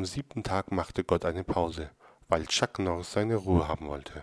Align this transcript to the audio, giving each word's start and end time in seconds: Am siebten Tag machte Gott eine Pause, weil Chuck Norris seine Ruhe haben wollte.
Am 0.00 0.06
siebten 0.06 0.42
Tag 0.42 0.72
machte 0.72 1.04
Gott 1.04 1.26
eine 1.26 1.44
Pause, 1.44 1.90
weil 2.26 2.46
Chuck 2.46 2.78
Norris 2.78 3.12
seine 3.12 3.34
Ruhe 3.36 3.68
haben 3.68 3.86
wollte. 3.86 4.22